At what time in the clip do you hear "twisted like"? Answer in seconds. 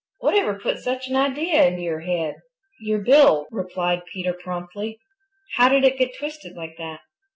6.17-6.75